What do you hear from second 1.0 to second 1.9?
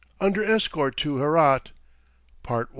HERAT.